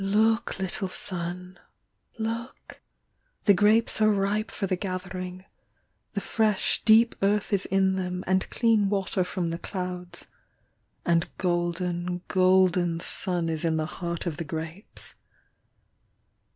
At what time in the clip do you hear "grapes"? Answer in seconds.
3.53-4.01, 14.43-15.13